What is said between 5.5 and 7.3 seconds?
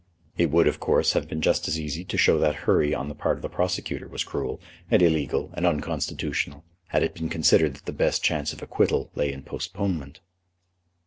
and unconstitutional, had it been